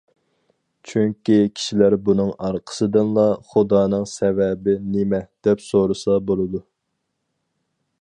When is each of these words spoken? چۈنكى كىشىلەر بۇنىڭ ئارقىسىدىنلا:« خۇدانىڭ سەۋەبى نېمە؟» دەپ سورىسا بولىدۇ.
چۈنكى 0.91 1.35
كىشىلەر 1.59 1.95
بۇنىڭ 2.07 2.31
ئارقىسىدىنلا:« 2.47 3.27
خۇدانىڭ 3.51 4.09
سەۋەبى 4.15 4.77
نېمە؟» 4.97 5.23
دەپ 5.49 5.65
سورىسا 5.71 6.21
بولىدۇ. 6.33 6.69